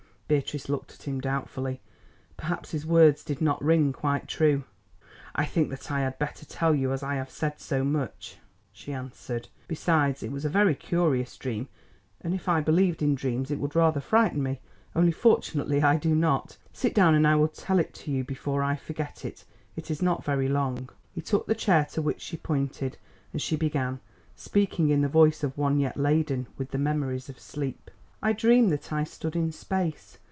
Beatrice 0.27 0.69
looked 0.69 0.93
at 0.93 1.05
him 1.05 1.19
doubtfully; 1.19 1.81
perhaps 2.37 2.71
his 2.71 2.85
words 2.85 3.21
did 3.21 3.41
not 3.41 3.61
ring 3.61 3.91
quite 3.91 4.29
true. 4.29 4.63
"I 5.35 5.43
think 5.43 5.69
that 5.71 5.91
I 5.91 5.99
had 6.03 6.17
better 6.19 6.45
tell 6.45 6.73
you 6.73 6.93
as 6.93 7.03
I 7.03 7.15
have 7.15 7.29
said 7.29 7.59
so 7.59 7.83
much," 7.83 8.37
she 8.71 8.93
answered. 8.93 9.49
"Besides, 9.67 10.23
it 10.23 10.31
was 10.31 10.45
a 10.45 10.49
very 10.49 10.73
curious 10.73 11.35
dream, 11.35 11.67
and 12.21 12.33
if 12.33 12.47
I 12.47 12.61
believed 12.61 13.01
in 13.01 13.13
dreams 13.13 13.51
it 13.51 13.59
would 13.59 13.75
rather 13.75 13.99
frighten 13.99 14.41
me, 14.41 14.61
only 14.95 15.11
fortunately 15.11 15.83
I 15.83 15.97
do 15.97 16.15
not. 16.15 16.55
Sit 16.71 16.95
down 16.95 17.13
and 17.13 17.27
I 17.27 17.35
will 17.35 17.49
tell 17.49 17.77
it 17.77 17.93
to 17.95 18.11
you 18.11 18.23
before 18.23 18.63
I 18.63 18.77
forget 18.77 19.25
it. 19.25 19.43
It 19.75 19.91
is 19.91 20.01
not 20.01 20.23
very 20.23 20.47
long." 20.47 20.89
He 21.11 21.19
took 21.19 21.45
the 21.45 21.55
chair 21.55 21.83
to 21.91 22.01
which 22.01 22.21
she 22.21 22.37
pointed, 22.37 22.97
and 23.33 23.41
she 23.41 23.57
began, 23.57 23.99
speaking 24.37 24.91
in 24.91 25.01
the 25.01 25.09
voice 25.09 25.43
of 25.43 25.57
one 25.57 25.77
yet 25.77 25.97
laden 25.97 26.47
with 26.57 26.71
the 26.71 26.77
memories 26.77 27.27
of 27.27 27.37
sleep. 27.37 27.91
"I 28.23 28.31
dreamed 28.31 28.69
that 28.71 28.93
I 28.93 29.03
stood 29.03 29.35
in 29.35 29.51
space. 29.51 30.17